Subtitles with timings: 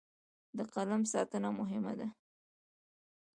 [0.57, 2.07] د قلم ساتنه مهمه ده.